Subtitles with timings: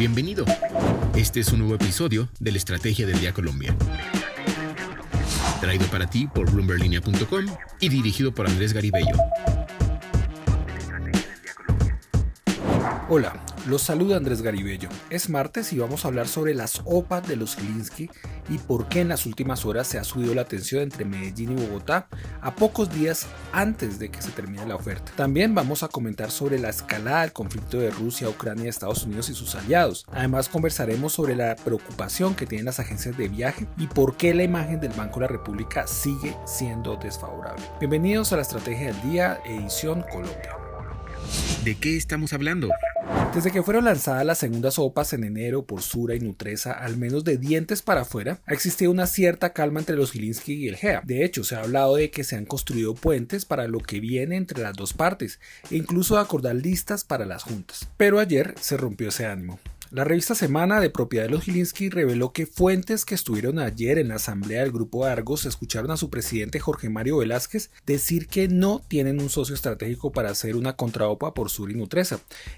[0.00, 0.46] Bienvenido.
[1.14, 3.76] Este es un nuevo episodio de la Estrategia del Día Colombia.
[5.60, 7.44] Traído para ti por bloomberlinia.com
[7.80, 9.14] y dirigido por Andrés Garibello.
[13.10, 14.88] Hola, los saluda Andrés Garibello.
[15.10, 18.08] Es martes y vamos a hablar sobre las OPA de los Gilinski
[18.50, 21.66] y por qué en las últimas horas se ha subido la tensión entre Medellín y
[21.66, 22.08] Bogotá
[22.42, 25.12] a pocos días antes de que se termine la oferta.
[25.16, 29.34] También vamos a comentar sobre la escalada del conflicto de Rusia, Ucrania, Estados Unidos y
[29.34, 30.04] sus aliados.
[30.12, 34.42] Además conversaremos sobre la preocupación que tienen las agencias de viaje y por qué la
[34.42, 37.62] imagen del Banco de la República sigue siendo desfavorable.
[37.78, 40.56] Bienvenidos a la Estrategia del Día, edición Colombia.
[41.64, 42.68] ¿De qué estamos hablando?
[43.34, 47.22] Desde que fueron lanzadas las segundas sopas en enero por Sura y Nutresa, al menos
[47.22, 51.02] de dientes para afuera, ha existido una cierta calma entre los Gilinski y el GEA.
[51.04, 54.36] De hecho, se ha hablado de que se han construido puentes para lo que viene
[54.36, 55.38] entre las dos partes
[55.70, 57.88] e incluso de acordar listas para las juntas.
[57.96, 59.60] Pero ayer se rompió ese ánimo.
[59.92, 64.06] La revista Semana de propiedad de los Gilinski reveló que fuentes que estuvieron ayer en
[64.06, 68.80] la asamblea del grupo Argos escucharon a su presidente Jorge Mario Velázquez decir que no
[68.86, 71.88] tienen un socio estratégico para hacer una contraopa por Sur y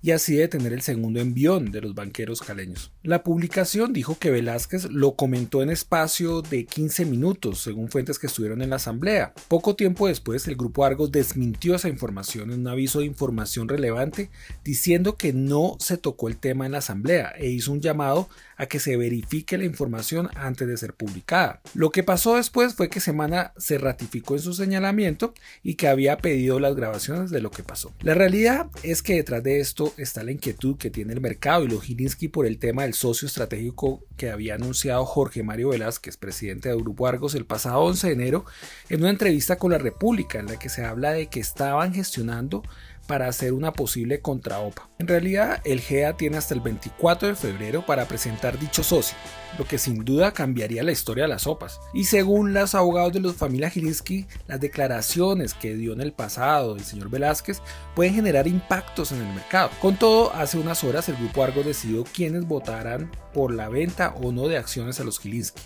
[0.00, 2.92] y así detener el segundo envión de los banqueros caleños.
[3.02, 8.28] La publicación dijo que Velázquez lo comentó en espacio de 15 minutos, según fuentes que
[8.28, 9.34] estuvieron en la asamblea.
[9.48, 14.30] Poco tiempo después, el grupo Argos desmintió esa información en un aviso de información relevante
[14.64, 18.66] diciendo que no se tocó el tema en la asamblea e hizo un llamado a
[18.66, 21.60] que se verifique la información antes de ser publicada.
[21.74, 26.18] Lo que pasó después fue que Semana se ratificó en su señalamiento y que había
[26.18, 27.94] pedido las grabaciones de lo que pasó.
[28.00, 31.68] La realidad es que detrás de esto está la inquietud que tiene el mercado y
[31.68, 36.80] Lojinsky por el tema del socio estratégico que había anunciado Jorge Mario Velázquez, presidente del
[36.80, 38.44] Grupo Argos, el pasado 11 de enero,
[38.88, 42.62] en una entrevista con la República en la que se habla de que estaban gestionando
[43.08, 44.88] para hacer una posible contraopa.
[44.98, 49.16] En realidad, el GEA tiene hasta el 24 de febrero para presentar dicho socio,
[49.58, 51.80] lo que sin duda cambiaría la historia de las OPAs.
[51.94, 56.76] Y según los abogados de la familia Gilinski, las declaraciones que dio en el pasado
[56.76, 57.62] el señor Velázquez
[57.96, 59.70] pueden generar impactos en el mercado.
[59.80, 64.32] Con todo, hace unas horas el grupo Argo decidió quiénes votarán por la venta o
[64.32, 65.62] no de acciones a los Gilinski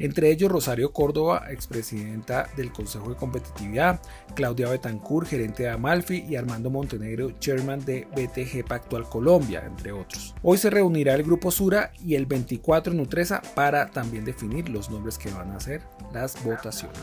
[0.00, 4.00] entre ellos Rosario Córdoba, expresidenta del Consejo de Competitividad,
[4.34, 10.34] Claudia Betancourt, gerente de Amalfi, y Armando Montenegro, chairman de BTG Pactual Colombia, entre otros.
[10.42, 15.18] Hoy se reunirá el Grupo Sura y el 24 Nutresa para también definir los nombres
[15.18, 16.98] que van a hacer las votaciones.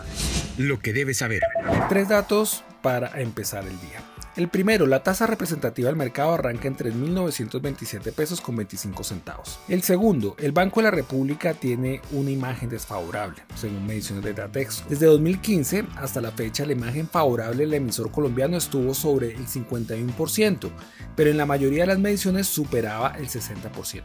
[0.58, 1.42] Lo que debes saber.
[1.90, 4.17] Tres datos para empezar el día.
[4.38, 9.60] El primero, la tasa representativa del mercado arranca en 3.927 pesos con 25 centavos.
[9.68, 14.84] El segundo, el Banco de la República tiene una imagen desfavorable, según mediciones de Datex.
[14.88, 20.70] Desde 2015 hasta la fecha, la imagen favorable del emisor colombiano estuvo sobre el 51%,
[21.16, 24.04] pero en la mayoría de las mediciones superaba el 60%.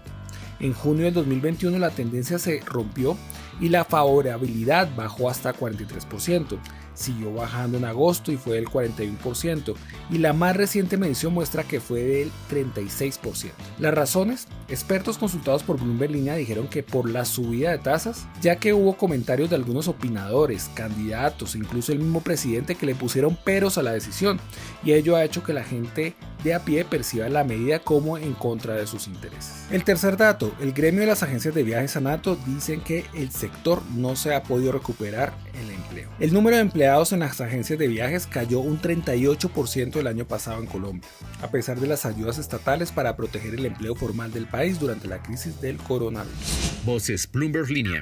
[0.62, 3.18] En junio del 2021 la tendencia se rompió
[3.60, 6.58] y la favorabilidad bajó hasta 43%
[6.94, 9.74] siguió bajando en agosto y fue del 41%,
[10.10, 13.50] y la más reciente medición muestra que fue del 36%.
[13.78, 18.56] Las razones, expertos consultados por Bloomberg Línea dijeron que por la subida de tasas, ya
[18.56, 23.78] que hubo comentarios de algunos opinadores, candidatos, incluso el mismo presidente que le pusieron peros
[23.78, 24.38] a la decisión,
[24.84, 28.34] y ello ha hecho que la gente de a pie perciba la medida como en
[28.34, 29.66] contra de sus intereses.
[29.70, 33.82] El tercer dato, el gremio de las agencias de viajes Anato dicen que el sector
[33.94, 36.10] no se ha podido recuperar el empleo.
[36.18, 40.60] El número de empleados en las agencias de viajes cayó un 38% el año pasado
[40.60, 41.08] en Colombia,
[41.42, 45.22] a pesar de las ayudas estatales para proteger el empleo formal del país durante la
[45.22, 46.82] crisis del coronavirus.
[46.84, 48.00] Voces Bloomberg Línea.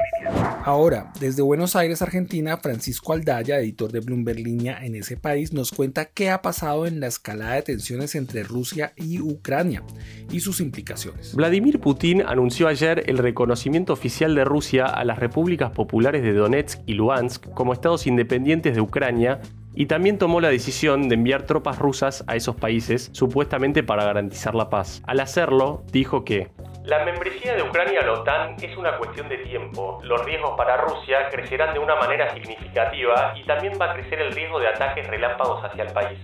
[0.62, 5.70] Ahora, desde Buenos Aires, Argentina, Francisco Aldaya, editor de Bloomberg Línea en ese país, nos
[5.70, 9.82] cuenta qué ha pasado en la escalada de tensiones entre Rusia y Ucrania
[10.30, 11.34] y sus implicaciones.
[11.34, 16.80] Vladimir Putin anunció ayer el reconocimiento oficial de Rusia a las repúblicas populares de Donetsk
[16.84, 19.40] y Luhansk como estados independientes de Ucrania
[19.74, 24.54] y también tomó la decisión de enviar tropas rusas a esos países, supuestamente para garantizar
[24.54, 25.00] la paz.
[25.06, 26.48] Al hacerlo, dijo que
[26.84, 30.00] la membresía de Ucrania a la OTAN es una cuestión de tiempo.
[30.02, 34.32] Los riesgos para Rusia crecerán de una manera significativa y también va a crecer el
[34.32, 36.18] riesgo de ataques relámpagos hacia el país.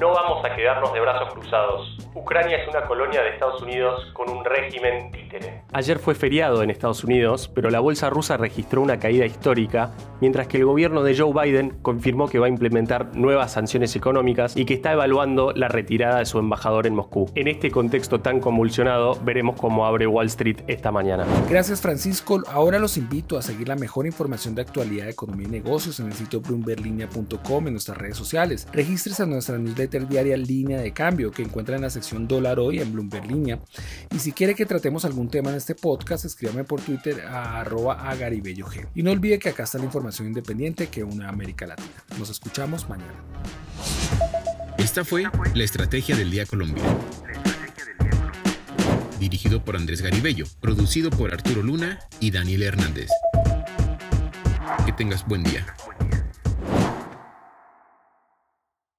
[0.00, 1.98] No vamos a quedarnos de brazos cruzados.
[2.14, 5.64] Ucrania es una colonia de Estados Unidos con un régimen títere.
[5.72, 9.92] Ayer fue feriado en Estados Unidos, pero la bolsa rusa registró una caída histórica,
[10.22, 14.56] mientras que el gobierno de Joe Biden confirmó que va a implementar nuevas sanciones económicas
[14.56, 17.30] y que está evaluando la retirada de su embajador en Moscú.
[17.34, 21.26] En este contexto tan convulsionado, veremos cómo abre Wall Street esta mañana.
[21.50, 22.42] Gracias Francisco.
[22.50, 26.06] Ahora los invito a seguir la mejor información de actualidad de economía y negocios en
[26.06, 28.66] el sitio bloomberlinia.com en nuestras redes sociales.
[28.72, 32.60] Regístrese a nuestra newsletter newsletter diaria Línea de Cambio que encuentra en la sección Dólar
[32.60, 33.58] Hoy en Bloomberg Línea.
[34.14, 37.98] Y si quiere que tratemos algún tema en este podcast, escríbame por Twitter a arroba
[38.14, 38.88] G.
[38.94, 41.90] Y no olvide que acá está la información independiente que une América Latina.
[42.18, 43.14] Nos escuchamos mañana.
[44.78, 45.24] Esta fue
[45.54, 46.84] la Estrategia del Día Colombia.
[49.18, 53.08] Dirigido por Andrés Garibello, producido por Arturo Luna y Daniel Hernández.
[54.84, 55.66] Que tengas buen día.